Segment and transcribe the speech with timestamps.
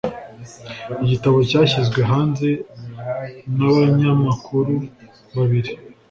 [1.03, 2.49] Igitabo cyashyizwe hanze
[3.57, 4.73] n’abanyamakuru
[5.35, 5.71] babiri